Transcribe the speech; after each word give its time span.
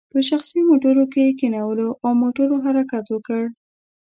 په 0.13 0.19
شخصي 0.29 0.59
موټرو 0.69 1.03
کې 1.11 1.21
یې 1.25 1.37
کینولو 1.39 1.87
او 2.03 2.11
موټرو 2.21 2.55
حرکت 2.65 3.05
وکړ. 3.09 3.43